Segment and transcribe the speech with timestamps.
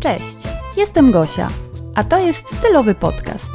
[0.00, 0.38] Cześć,
[0.76, 1.48] jestem Gosia,
[1.94, 3.50] a to jest stylowy podcast.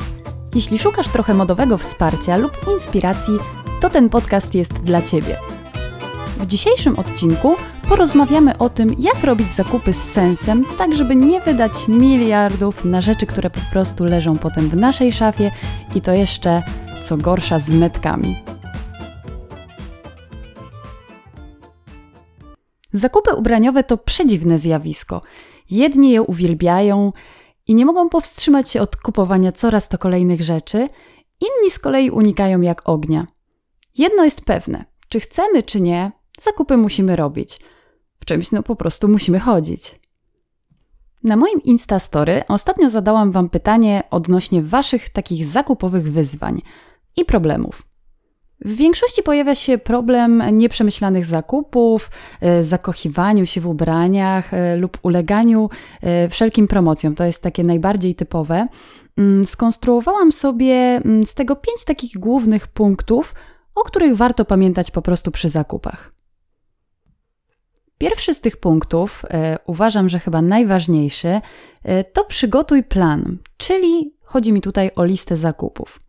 [0.56, 3.34] Jeśli szukasz trochę modowego wsparcia lub inspiracji,
[3.82, 5.38] to ten podcast jest dla Ciebie.
[6.40, 7.56] W dzisiejszym odcinku
[7.90, 13.26] porozmawiamy o tym, jak robić zakupy z sensem, tak żeby nie wydać miliardów na rzeczy,
[13.26, 15.52] które po prostu leżą potem w naszej szafie
[15.96, 16.64] i to jeszcze,
[17.04, 18.36] co gorsza, z metkami.
[22.94, 25.22] Zakupy ubraniowe to przedziwne zjawisko.
[25.70, 27.14] Jedni je uwielbiają
[27.68, 30.88] i nie mogą powstrzymać się od kupowania coraz to kolejnych rzeczy,
[31.42, 33.28] inni z kolei unikają jak ognia.
[33.98, 37.60] Jedno jest pewne: czy chcemy, czy nie, zakupy musimy robić.
[38.20, 40.00] W czymś no po prostu musimy chodzić.
[41.24, 46.62] Na moim Instastory ostatnio zadałam Wam pytanie odnośnie Waszych takich zakupowych wyzwań
[47.18, 47.95] i problemów.
[48.66, 55.70] W większości pojawia się problem nieprzemyślanych zakupów, e, zakochiwaniu się w ubraniach e, lub uleganiu
[56.02, 57.16] e, wszelkim promocjom.
[57.16, 58.68] To jest takie najbardziej typowe.
[59.18, 63.36] Mm, skonstruowałam sobie mm, z tego pięć takich głównych punktów,
[63.76, 66.12] o których warto pamiętać po prostu przy zakupach.
[67.98, 69.26] Pierwszy z tych punktów,
[69.66, 71.40] uważam, że chyba najważniejszy,
[72.14, 76.00] to przygotuj plan, czyli chodzi mi tutaj o listę zakupów.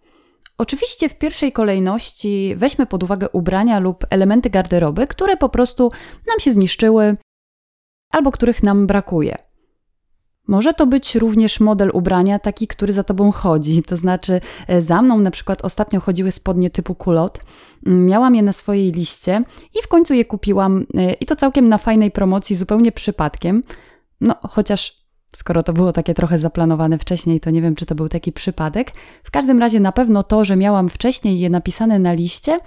[0.58, 5.90] Oczywiście w pierwszej kolejności weźmy pod uwagę ubrania lub elementy garderoby, które po prostu
[6.26, 7.16] nam się zniszczyły
[8.10, 9.36] albo których nam brakuje.
[10.48, 13.82] Może to być również model ubrania, taki, który za tobą chodzi.
[13.82, 17.40] To znaczy, e, za mną na przykład ostatnio chodziły spodnie typu kulot.
[17.86, 19.40] Mm, miałam je na swojej liście
[19.74, 23.62] i w końcu je kupiłam, e, i to całkiem na fajnej promocji, zupełnie przypadkiem.
[24.20, 25.05] No, chociaż
[25.36, 28.92] Skoro to było takie trochę zaplanowane wcześniej, to nie wiem, czy to był taki przypadek.
[29.24, 32.58] W każdym razie na pewno to, że miałam wcześniej je napisane na liście,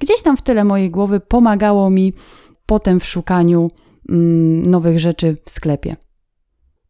[0.00, 2.12] gdzieś tam w tyle mojej głowy pomagało mi
[2.66, 3.70] potem w szukaniu
[4.08, 5.96] mm, nowych rzeczy w sklepie.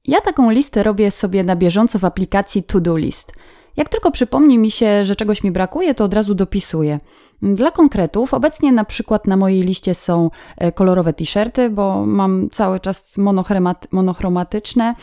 [0.04, 3.32] Ja taką listę robię sobie na bieżąco w aplikacji To Do List.
[3.76, 6.98] Jak tylko przypomni mi się, że czegoś mi brakuje, to od razu dopisuję.
[7.42, 12.80] Dla konkretów, obecnie na przykład na mojej liście są e, kolorowe t-shirty, bo mam cały
[12.80, 13.16] czas
[13.92, 14.94] monochromatyczne.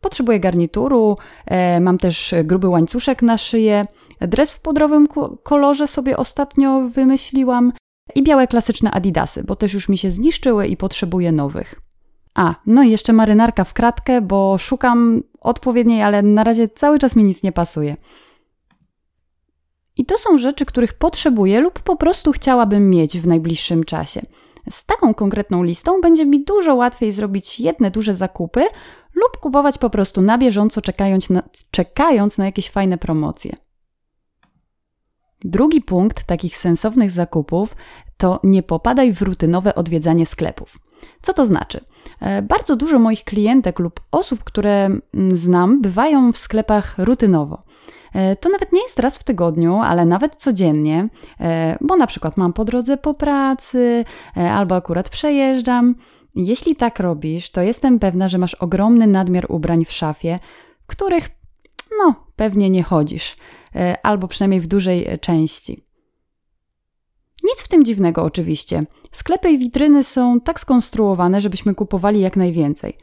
[0.00, 1.16] Potrzebuję garnituru,
[1.46, 3.84] e, mam też gruby łańcuszek na szyję.
[4.20, 5.08] Dres w pudrowym
[5.42, 7.72] kolorze sobie ostatnio wymyśliłam
[8.14, 11.91] i białe klasyczne adidasy, bo też już mi się zniszczyły i potrzebuję nowych.
[12.34, 17.16] A, no i jeszcze marynarka w kratkę, bo szukam odpowiedniej, ale na razie cały czas
[17.16, 17.96] mi nic nie pasuje.
[19.96, 24.20] I to są rzeczy, których potrzebuję lub po prostu chciałabym mieć w najbliższym czasie.
[24.70, 28.60] Z taką konkretną listą będzie mi dużo łatwiej zrobić jedne duże zakupy
[29.14, 33.52] lub kupować po prostu na bieżąco, czekając na, czekając na jakieś fajne promocje.
[35.44, 37.76] Drugi punkt takich sensownych zakupów
[38.22, 40.76] to nie popadaj w rutynowe odwiedzanie sklepów.
[41.22, 41.80] Co to znaczy?
[42.20, 47.58] E, bardzo dużo moich klientek lub osób, które mm, znam, bywają w sklepach rutynowo.
[48.14, 51.04] E, to nawet nie jest raz w tygodniu, ale nawet codziennie,
[51.40, 55.94] e, bo na przykład mam po drodze po pracy albo akurat przejeżdżam.
[56.34, 60.38] Jeśli tak robisz, to jestem pewna, że masz ogromny nadmiar ubrań w szafie,
[60.86, 61.28] których
[61.98, 63.36] no pewnie nie chodzisz,
[64.02, 65.91] albo przynajmniej w dużej części.
[67.52, 68.84] Nic w tym dziwnego oczywiście.
[69.12, 72.94] Sklepy i witryny są tak skonstruowane, żebyśmy kupowali jak najwięcej.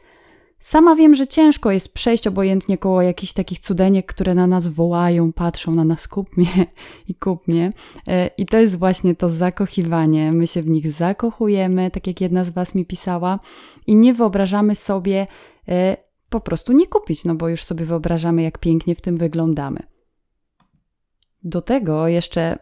[0.60, 5.32] Sama wiem, że ciężko jest przejść obojętnie koło jakichś takich cudeniek, które na nas wołają,
[5.32, 6.66] patrzą na nas, kup mnie
[7.08, 7.70] i kup mnie.
[8.08, 10.32] E, I to jest właśnie to zakochiwanie.
[10.32, 13.38] My się w nich zakochujemy, tak jak jedna z Was mi pisała,
[13.86, 15.26] i nie wyobrażamy sobie
[15.68, 15.96] e,
[16.30, 19.82] po prostu nie kupić, no bo już sobie wyobrażamy, jak pięknie w tym wyglądamy.
[21.42, 22.58] Do tego jeszcze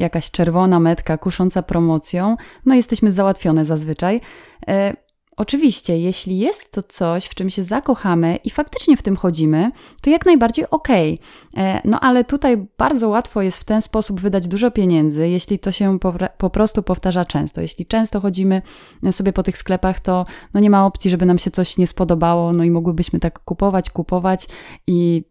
[0.00, 4.20] jakaś czerwona metka kusząca promocją, no jesteśmy załatwione zazwyczaj.
[4.68, 4.94] E,
[5.36, 9.68] oczywiście, jeśli jest to coś, w czym się zakochamy i faktycznie w tym chodzimy,
[10.02, 11.18] to jak najbardziej okej.
[11.52, 11.64] Okay.
[11.64, 15.72] E, no ale tutaj bardzo łatwo jest w ten sposób wydać dużo pieniędzy, jeśli to
[15.72, 17.60] się po, po, prostu powtarza często.
[17.60, 18.62] Jeśli często chodzimy
[19.10, 20.24] sobie po tych sklepach, to
[20.54, 23.90] no nie ma opcji, żeby nam się coś nie spodobało, no i mogłybyśmy tak kupować,
[23.90, 24.46] kupować
[24.86, 25.24] i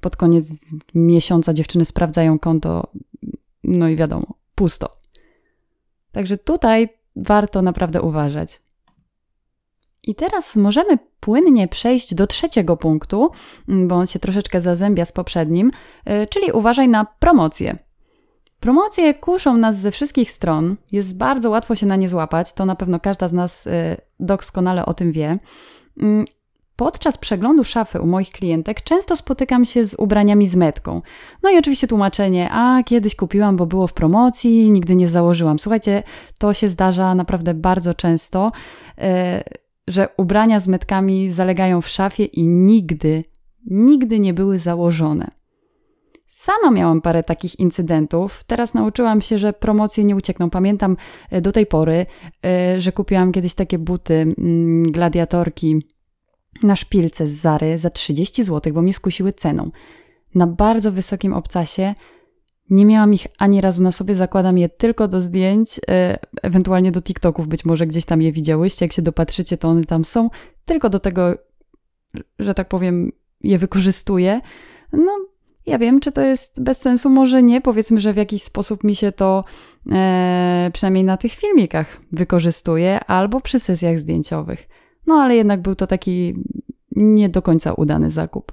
[0.00, 0.46] pod koniec
[0.94, 2.90] miesiąca dziewczyny sprawdzają konto,
[3.66, 4.96] no i wiadomo, pusto.
[6.12, 8.62] Także tutaj warto naprawdę uważać.
[10.02, 13.30] I teraz możemy płynnie przejść do trzeciego punktu,
[13.68, 15.70] bo on się troszeczkę zazębia z poprzednim,
[16.10, 17.76] y, czyli uważaj na promocje.
[18.60, 22.76] Promocje kuszą nas ze wszystkich stron, jest bardzo łatwo się na nie złapać, to na
[22.76, 23.70] pewno każda z nas y,
[24.20, 25.38] doskonale o tym wie.
[26.76, 31.02] Podczas przeglądu szafy u moich klientek często spotykam się z ubraniami z metką.
[31.42, 35.58] No i oczywiście tłumaczenie, a kiedyś kupiłam, bo było w promocji, nigdy nie założyłam.
[35.58, 36.02] Słuchajcie,
[36.38, 38.52] to się zdarza naprawdę bardzo często.
[38.98, 39.44] E,
[39.88, 43.24] że ubrania z metkami zalegają w szafie i nigdy,
[43.66, 45.26] nigdy nie były założone.
[46.26, 48.44] Sama miałam parę takich incydentów.
[48.46, 50.50] Teraz nauczyłam się, że promocje nie uciekną.
[50.50, 50.96] Pamiętam
[51.30, 52.06] e, do tej pory,
[52.46, 55.80] e, że kupiłam kiedyś takie buty mm, gladiatorki
[56.62, 59.70] na szpilce z Zary za 30 zł, bo mnie skusiły ceną.
[60.34, 61.94] Na bardzo wysokim obcasie
[62.70, 67.02] nie miałam ich ani razu na sobie, zakładam je tylko do zdjęć, e, ewentualnie do
[67.02, 68.84] TikToków, być może gdzieś tam je widziałyście.
[68.84, 70.30] Jak się dopatrzycie, to one tam są.
[70.64, 71.34] Tylko do tego,
[72.38, 73.12] że tak powiem,
[73.42, 74.40] je wykorzystuję.
[74.92, 75.18] No,
[75.66, 77.60] ja wiem, czy to jest bez sensu, może nie.
[77.60, 79.44] Powiedzmy, że w jakiś sposób mi się to
[79.92, 84.68] e, przynajmniej na tych filmikach wykorzystuje, albo przy sesjach zdjęciowych.
[85.06, 86.34] No ale jednak był to taki
[86.96, 88.52] nie do końca udany zakup.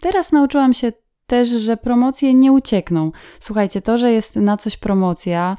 [0.00, 0.92] Teraz nauczyłam się
[1.26, 3.12] też, że promocje nie uciekną.
[3.40, 5.56] Słuchajcie, to, że jest na coś promocja,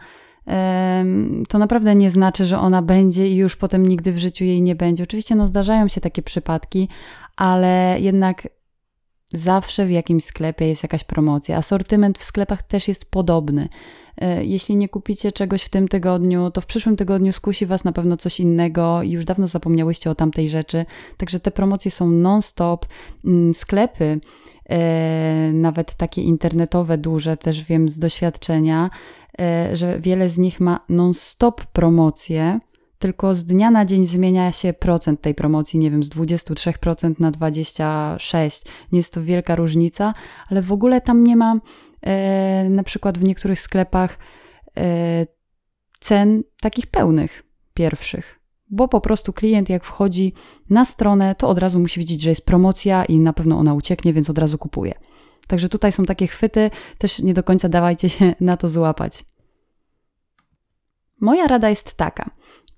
[1.49, 4.75] to naprawdę nie znaczy, że ona będzie i już potem nigdy w życiu jej nie
[4.75, 5.03] będzie.
[5.03, 6.89] Oczywiście no, zdarzają się takie przypadki,
[7.35, 8.47] ale jednak
[9.33, 11.57] zawsze w jakimś sklepie jest jakaś promocja.
[11.57, 13.69] Asortyment w sklepach też jest podobny.
[14.17, 17.91] E, jeśli nie kupicie czegoś w tym tygodniu, to w przyszłym tygodniu skusi Was na
[17.91, 20.85] pewno coś innego i już dawno zapomniałyście o tamtej rzeczy.
[21.17, 22.85] Także te promocje są non-stop.
[23.25, 24.19] Mm, sklepy,
[24.69, 28.89] e, nawet takie internetowe, duże, też wiem z doświadczenia,
[29.39, 32.59] e, że wiele z nich ma non-stop promocje
[32.99, 37.31] tylko z dnia na dzień zmienia się procent tej promocji, nie wiem, z 23% na
[37.31, 38.65] 26%.
[38.91, 40.13] Nie jest to wielka różnica,
[40.49, 41.55] ale w ogóle tam nie ma
[42.01, 44.17] e, na przykład w niektórych sklepach
[44.77, 45.25] e,
[45.99, 48.39] cen takich pełnych, pierwszych.
[48.69, 50.33] Bo po prostu klient, jak wchodzi
[50.69, 54.13] na stronę, to od razu musi widzieć, że jest promocja i na pewno ona ucieknie,
[54.13, 54.93] więc od razu kupuje.
[55.47, 59.25] Także tutaj są takie chwyty, też nie do końca dawajcie się na to złapać.
[61.21, 62.29] Moja rada jest taka: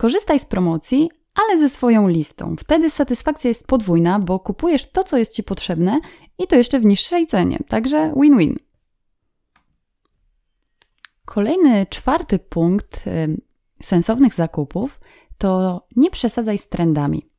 [0.01, 2.55] Korzystaj z promocji, ale ze swoją listą.
[2.59, 5.99] Wtedy satysfakcja jest podwójna, bo kupujesz to, co jest Ci potrzebne
[6.37, 7.59] i to jeszcze w niższej cenie.
[7.67, 8.55] Także win-win.
[11.25, 13.41] Kolejny, czwarty punkt y,
[13.83, 14.99] sensownych zakupów
[15.37, 17.29] to nie przesadzaj z trendami.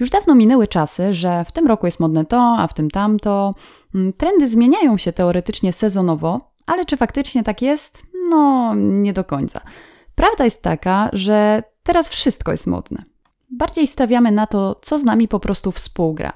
[0.00, 3.54] Już dawno minęły czasy, że w tym roku jest modne to, a w tym tamto.
[3.94, 8.06] Mm, trendy zmieniają się teoretycznie sezonowo, ale czy faktycznie tak jest?
[8.30, 9.60] No, nie do końca.
[10.14, 13.02] Prawda jest taka, że Teraz wszystko jest modne.
[13.50, 16.32] Bardziej stawiamy na to, co z nami po prostu współgra.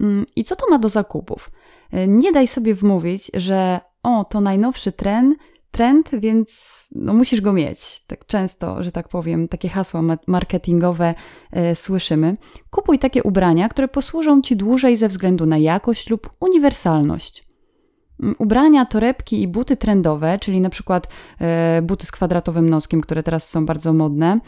[0.00, 1.50] Mm, I co to ma do zakupów?
[1.90, 5.38] E, nie daj sobie wmówić, że o, to najnowszy trend,
[5.70, 8.04] trend, więc no, musisz go mieć.
[8.06, 11.14] Tak często, że tak powiem, takie hasła marketingowe
[11.52, 12.36] e, słyszymy.
[12.70, 17.49] Kupuj takie ubrania, które posłużą Ci dłużej ze względu na jakość lub uniwersalność.
[18.22, 21.08] Mm, ubrania, torebki i buty trendowe, czyli na przykład
[21.40, 24.38] e, buty z kwadratowym noskiem, które teraz są bardzo modne,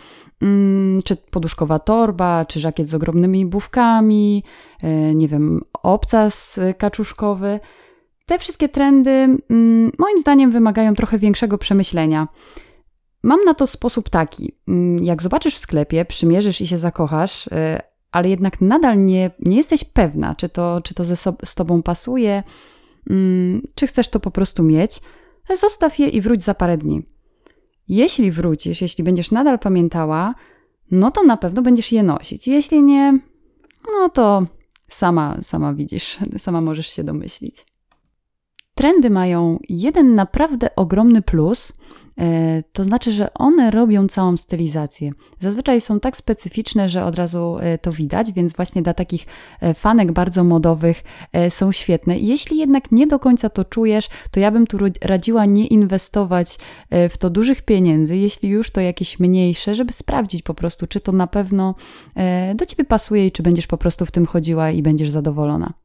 [0.42, 4.44] mm, czy poduszkowa torba, czy żakiet z ogromnymi bufkami,
[4.82, 7.58] e, nie wiem, obcas kaczuszkowy.
[8.26, 12.28] Te wszystkie trendy mm, moim zdaniem wymagają trochę większego przemyślenia.
[13.22, 14.52] Mam na to sposób taki.
[15.02, 17.82] Jak zobaczysz w sklepie, przymierzysz i się zakochasz, e,
[18.12, 21.82] ale jednak nadal nie, nie jesteś pewna, czy to, czy to ze so, z tobą
[21.82, 22.52] pasuje, Mm,
[23.74, 25.00] czy chcesz to po prostu mieć,
[25.56, 27.02] zostaw je i wróć za parę dni.
[27.88, 30.34] Jeśli wrócisz, jeśli będziesz nadal pamiętała,
[30.90, 32.48] no to na pewno będziesz je nosić.
[32.48, 33.18] Jeśli nie,
[33.92, 34.42] no to
[34.88, 37.64] sama, sama widzisz, sama możesz się domyślić.
[38.74, 41.72] Trendy mają jeden naprawdę ogromny plus–
[42.20, 45.10] E, to znaczy, że one robią całą stylizację.
[45.40, 49.26] Zazwyczaj są tak specyficzne, że od razu e, to widać, więc właśnie dla takich
[49.60, 51.02] e, fanek bardzo modowych
[51.48, 52.18] są świetne.
[52.18, 56.58] Jeśli jednak nie do końca to czujesz, to ja bym tu radziła nie inwestować
[57.10, 61.12] w to dużych pieniędzy, jeśli już to jakieś mniejsze, żeby sprawdzić po prostu, czy to
[61.12, 61.74] na pewno
[62.54, 65.81] do ciebie pasuje i czy będziesz po prostu w tym chodziła i będziesz zadowolona.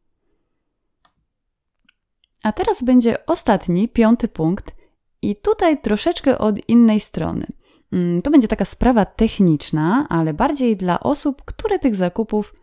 [2.44, 4.76] A teraz będzie ostatni, piąty punkt,
[5.22, 7.46] i tutaj troszeczkę od innej strony.
[7.92, 12.54] Mm, to będzie taka sprawa techniczna, ale bardziej dla osób, które tych zakupów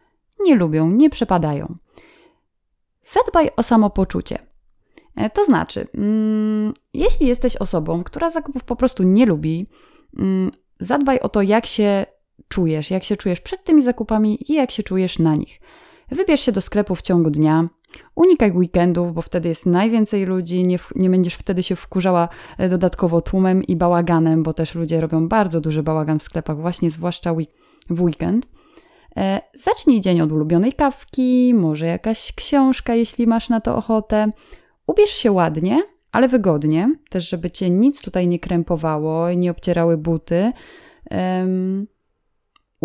[0.41, 1.75] nie lubią, nie przepadają.
[3.03, 4.39] Zadbaj o samopoczucie.
[5.17, 9.67] E, to znaczy, mm, jeśli jesteś osobą, która zakupów po prostu nie lubi,
[10.19, 10.51] mm,
[10.81, 12.07] zadbaj o to, jak się
[12.49, 15.61] czujesz, jak się czujesz przed tymi zakupami i jak się czujesz na nich.
[16.09, 17.67] Wybierz się do sklepu w ciągu dnia,
[18.15, 23.21] Unikaj weekendów, bo wtedy jest najwięcej ludzi, nie, nie będziesz wtedy się wkurzała e, dodatkowo
[23.21, 27.35] tłumem i bałaganem, bo też ludzie robią bardzo duży bałagan w sklepach, właśnie zwłaszcza
[27.91, 28.47] w weekend.
[29.17, 34.31] E, zacznij dzień od ulubionej kawki, może jakaś książka, jeśli masz na to ochotę.
[34.87, 35.83] Ubierz się ładnie,
[36.13, 40.53] ale wygodnie, też żeby cię nic tutaj nie krępowało, nie obcierały buty.
[41.11, 41.87] Um,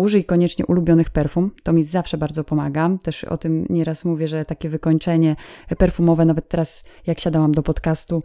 [0.00, 1.50] użyj koniecznie ulubionych perfum.
[1.62, 2.90] To mi zawsze bardzo pomaga.
[3.02, 5.36] Też o tym nieraz mówię, że takie wykończenie
[5.78, 8.22] perfumowe, nawet teraz jak siadałam do podcastu,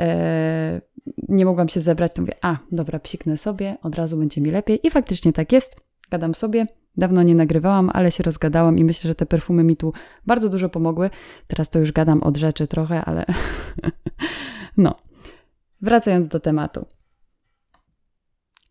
[0.00, 0.80] e,
[1.28, 4.86] nie mogłam się zebrać, to mówię, a dobra, psiknę sobie, od razu będzie mi lepiej.
[4.86, 5.80] I faktycznie tak jest.
[6.10, 6.64] Gadam sobie.
[6.96, 9.92] Dawno nie nagrywałam, ale się rozgadałam i myślę, że te perfumy mi tu
[10.26, 11.10] bardzo dużo pomogły.
[11.46, 13.24] Teraz to już gadam od rzeczy trochę, ale
[14.76, 14.94] no.
[15.80, 16.86] Wracając do tematu.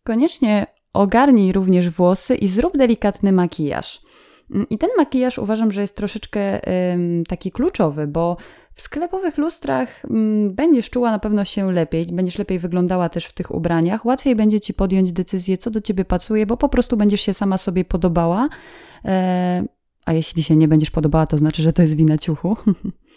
[0.04, 0.66] Koniecznie
[0.98, 4.00] ogarnij również włosy i zrób delikatny makijaż.
[4.54, 6.60] Mm, I ten makijaż uważam, że jest troszeczkę
[7.28, 8.36] taki kluczowy, bo
[8.74, 13.32] w sklepowych lustrach ym, będziesz czuła na pewno się lepiej, będziesz lepiej wyglądała też w
[13.32, 17.20] tych ubraniach, łatwiej będzie ci podjąć decyzję, co do ciebie pasuje, bo po prostu będziesz
[17.20, 18.48] się sama sobie podobała.
[19.04, 19.64] E,
[20.04, 22.56] a jeśli się nie będziesz podobała, to znaczy, że to jest wina ciuchu.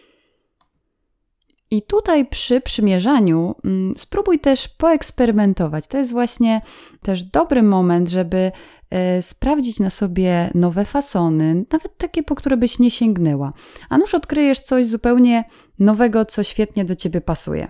[1.72, 5.88] I tutaj przy przymierzaniu mm, spróbuj też poeksperymentować.
[5.88, 6.62] To jest właśnie
[7.02, 8.52] też dobry moment, żeby
[8.90, 13.52] e, sprawdzić na sobie nowe fasony, nawet takie, po które byś nie sięgnęła.
[13.90, 15.46] A nuż odkryjesz coś zupełnie
[15.80, 17.68] nowego, co świetnie do ciebie pasuje.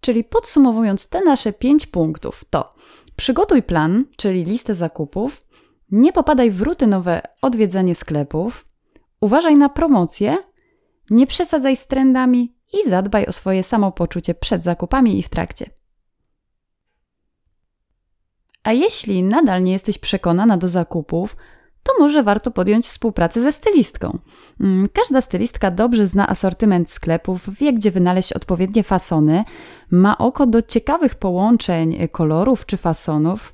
[0.00, 2.70] Czyli podsumowując te nasze pięć punktów, to
[3.16, 5.46] przygotuj plan, czyli listę zakupów,
[5.90, 8.64] nie popadaj w rutynowe odwiedzanie sklepów,
[9.20, 10.36] uważaj na promocje,
[11.10, 15.66] nie przesadzaj z trendami i zadbaj o swoje samopoczucie przed zakupami i w trakcie.
[18.62, 21.36] A jeśli nadal nie jesteś przekonana do zakupów,
[21.82, 24.18] to może warto podjąć współpracę ze stylistką.
[24.60, 29.44] Mm, każda stylistka dobrze zna asortyment sklepów, wie gdzie wynaleźć odpowiednie fasony,
[29.90, 33.52] ma oko do ciekawych połączeń kolorów czy fasonów.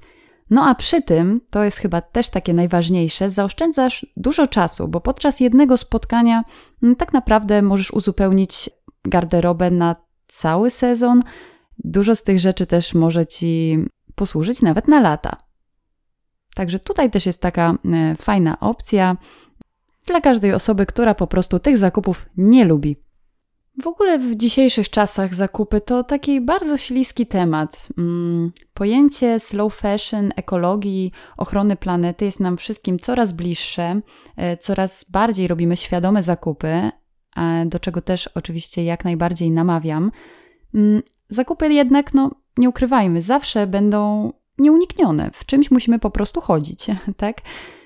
[0.51, 5.41] No a przy tym, to jest chyba też takie najważniejsze, zaoszczędzasz dużo czasu, bo podczas
[5.41, 6.45] jednego spotkania
[6.83, 8.71] mm, tak naprawdę możesz uzupełnić
[9.05, 11.23] garderobę na cały sezon.
[11.79, 13.79] Dużo z tych rzeczy też może Ci
[14.15, 15.37] posłużyć nawet na lata.
[16.55, 19.17] Także tutaj też jest taka e, fajna opcja
[20.07, 22.97] dla każdej osoby, która po prostu tych zakupów nie lubi.
[23.83, 27.89] W ogóle w dzisiejszych czasach zakupy to taki bardzo śliski temat.
[27.99, 34.01] Mm, pojęcie slow fashion, ekologii, ochrony planety jest nam wszystkim coraz bliższe,
[34.37, 36.91] e, coraz bardziej robimy świadome zakupy,
[37.67, 40.13] do czego też oczywiście jak najbardziej namawiam.
[40.75, 45.31] Mm, zakupy jednak, no nie ukrywajmy, zawsze będą nieuniknione.
[45.33, 46.87] W czymś musimy po prostu chodzić,
[47.17, 47.41] tak?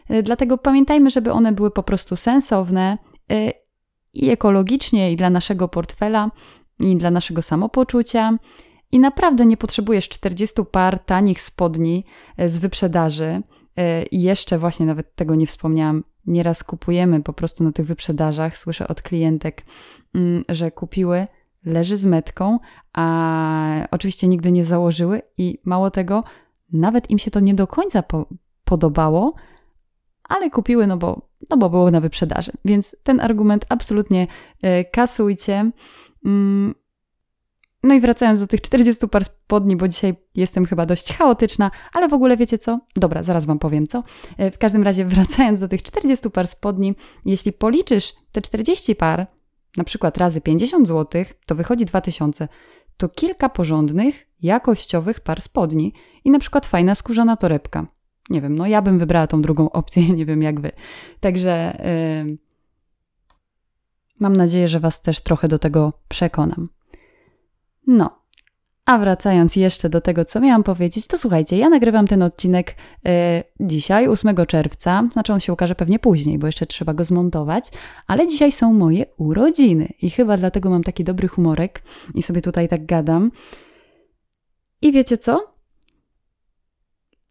[0.09, 2.99] E, dlatego pamiętajmy, żeby one były po prostu sensowne
[3.31, 3.53] e,
[4.15, 6.31] i ekologicznie, i dla naszego portfela,
[6.81, 8.39] i dla naszego samopoczucia.
[8.93, 12.05] I naprawdę nie potrzebujesz 40 par tanich spodni
[12.37, 13.41] e, z wyprzedaży.
[14.11, 18.57] I jeszcze właśnie nawet tego nie wspomniałam, nieraz kupujemy po prostu na tych wyprzedażach.
[18.57, 19.65] Słyszę od klientek,
[20.15, 21.27] mm, że kupiły,
[21.65, 22.59] leży z metką,
[22.93, 26.25] a oczywiście nigdy nie założyły i mało tego,
[26.73, 28.27] nawet im się to nie do końca po
[28.65, 29.35] podobało,
[30.29, 32.53] ale kupiły, no bo, no bo było na wyprzedaży.
[32.65, 34.27] Więc ten argument absolutnie
[34.65, 35.71] y, kasujcie.
[37.87, 42.09] No i wracając do tych 40 par spodni, bo dzisiaj jestem chyba dość chaotyczna, ale
[42.09, 42.79] w ogóle wiecie co?
[42.97, 44.03] Dobra, zaraz Wam powiem co.
[44.39, 49.27] E, w każdym razie wracając do tych 40 par spodni, jeśli policzysz te 40 par,
[49.77, 52.49] na przykład razy 50 zł, to wychodzi 2000.
[52.97, 55.93] To kilka porządnych, jakościowych par spodni
[56.25, 57.87] i na przykład fajna skórzana torebka.
[58.31, 60.71] Nie wiem, no ja bym wybrała tą drugą opcję, nie wiem jak Wy.
[61.21, 61.79] Także
[62.27, 62.37] yy,
[64.21, 66.69] mam nadzieję, że Was też trochę do tego przekonam.
[67.87, 68.27] No,
[68.87, 73.11] a wracając jeszcze do tego, co miałam powiedzieć, to słuchajcie, ja nagrywam ten odcinek y,
[73.61, 77.71] dzisiaj, 8 czerwca, znaczy on się ukaże pewnie później, bo jeszcze trzeba go zmontować,
[78.07, 81.83] ale dzisiaj są moje urodziny i chyba dlatego mam taki dobry humorek
[82.15, 83.31] i sobie tutaj tak gadam.
[84.83, 85.55] I wiecie co?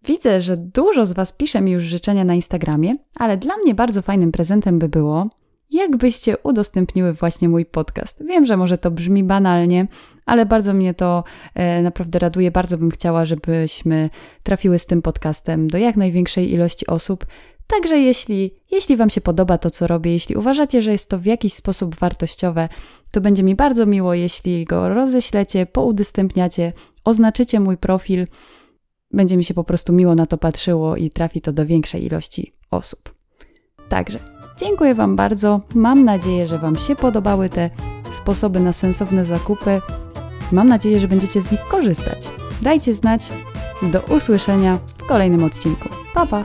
[0.03, 4.01] Widzę, że dużo z Was pisze mi już życzenia na Instagramie, ale dla mnie bardzo
[4.01, 5.27] fajnym prezentem by było,
[5.71, 8.23] jakbyście udostępniły właśnie mój podcast.
[8.25, 9.87] Wiem, że może to brzmi banalnie,
[10.25, 12.51] ale bardzo mnie to e, naprawdę raduje.
[12.51, 14.09] Bardzo bym chciała, żebyśmy
[14.43, 17.25] trafiły z tym podcastem do jak największej ilości osób.
[17.67, 21.25] Także jeśli, jeśli Wam się podoba to, co robię, jeśli uważacie, że jest to w
[21.25, 22.67] jakiś sposób wartościowe,
[23.11, 28.27] to będzie mi bardzo miło, jeśli go roześlecie, poudostępniacie, oznaczycie mój profil.
[29.11, 32.51] Będzie mi się po prostu miło na to patrzyło i trafi to do większej ilości
[32.71, 33.13] osób.
[33.89, 34.19] Także
[34.59, 35.61] dziękuję Wam bardzo.
[35.75, 37.69] Mam nadzieję, że Wam się podobały te
[38.11, 39.81] sposoby na sensowne zakupy.
[40.51, 42.29] Mam nadzieję, że będziecie z nich korzystać.
[42.61, 43.29] Dajcie znać.
[43.81, 45.89] Do usłyszenia w kolejnym odcinku.
[46.13, 46.43] Pa pa!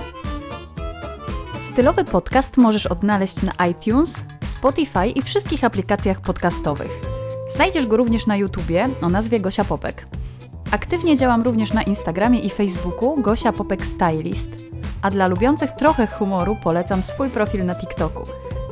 [1.73, 7.01] Stylowy podcast możesz odnaleźć na iTunes, Spotify i wszystkich aplikacjach podcastowych.
[7.55, 10.07] Znajdziesz go również na YouTubie o nazwie Gosia Popek.
[10.71, 14.51] Aktywnie działam również na Instagramie i Facebooku Gosia Popek Stylist.
[15.03, 18.23] A dla lubiących trochę humoru polecam swój profil na TikToku.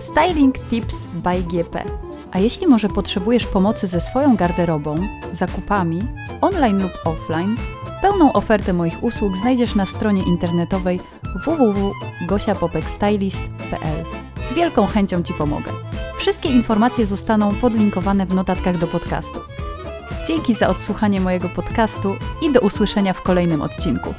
[0.01, 2.08] Styling Tips by GP.
[2.33, 4.97] A jeśli może potrzebujesz pomocy ze swoją garderobą,
[5.33, 6.03] zakupami,
[6.41, 7.57] online lub offline,
[8.03, 11.01] pełną ofertę moich usług znajdziesz na stronie internetowej
[11.45, 14.05] www.gosiapopekstylist.pl.
[14.43, 15.73] Z wielką chęcią Ci pomogę.
[16.19, 19.41] Wszystkie informacje zostaną podlinkowane w notatkach do podcastu.
[20.27, 24.15] Dzięki za odsłuchanie mojego podcastu i do usłyszenia w kolejnym odcinku.